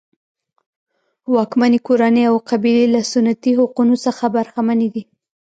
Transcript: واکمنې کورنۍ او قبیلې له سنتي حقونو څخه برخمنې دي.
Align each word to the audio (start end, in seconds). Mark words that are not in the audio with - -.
واکمنې 1.33 1.79
کورنۍ 1.87 2.23
او 2.31 2.35
قبیلې 2.49 2.85
له 2.95 3.01
سنتي 3.13 3.51
حقونو 3.59 3.95
څخه 4.05 4.23
برخمنې 4.35 4.87
دي. 4.93 5.03